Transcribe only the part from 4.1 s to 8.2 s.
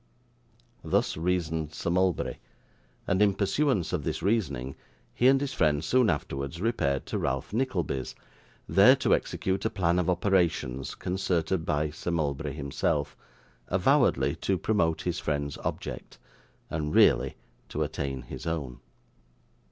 reasoning he and his friend soon afterwards repaired to Ralph Nickleby's,